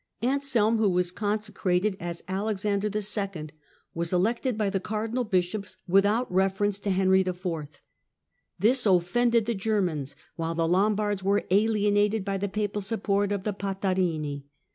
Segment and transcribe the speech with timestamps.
[0.23, 3.49] Anselm, who was conse crated as Alexander II.,
[3.93, 7.69] was elected by the cardinal bishops without reference to Henry IV.
[8.57, 13.53] This offended the Germans, while the Lombards were alienated by the papal support of the
[13.53, 14.45] Patarini.